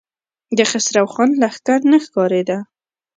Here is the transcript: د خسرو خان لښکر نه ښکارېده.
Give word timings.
د 0.57 0.59
خسرو 0.69 1.05
خان 1.13 1.29
لښکر 1.41 1.79
نه 1.91 1.97
ښکارېده. 2.05 2.57